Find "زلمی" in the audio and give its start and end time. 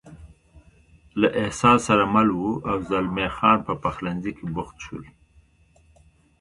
2.89-3.27